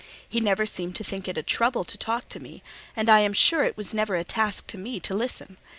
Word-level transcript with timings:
He 0.27 0.39
never 0.39 0.65
seemed 0.65 0.95
to 0.95 1.03
think 1.03 1.27
it 1.27 1.37
a 1.37 1.43
trouble 1.43 1.83
to 1.85 1.95
talk 1.95 2.27
to 2.29 2.39
me, 2.39 2.63
and, 2.95 3.07
I 3.07 3.19
am 3.19 3.33
sure, 3.33 3.63
it 3.65 3.77
was 3.77 3.93
never 3.93 4.15
a 4.15 4.23
task 4.23 4.65
to 4.69 4.79
me 4.79 4.99
to 4.99 5.13
listen. 5.13 5.57